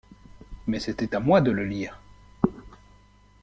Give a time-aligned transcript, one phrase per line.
[0.65, 2.01] Mais c'était à moi de le lire.